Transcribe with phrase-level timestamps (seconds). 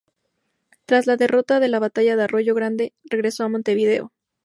[0.87, 4.11] Tras la derrota en la batalla de Arroyo Grande, regresó a Montevideo.